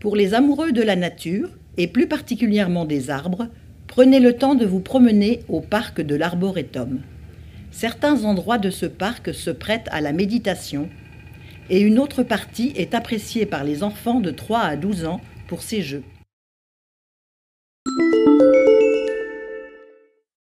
[0.00, 3.48] Pour les amoureux de la nature, et plus particulièrement des arbres,
[3.86, 7.00] prenez le temps de vous promener au parc de l'Arboretum.
[7.70, 10.88] Certains endroits de ce parc se prêtent à la méditation
[11.68, 15.60] et une autre partie est appréciée par les enfants de 3 à 12 ans pour
[15.60, 16.02] ces jeux.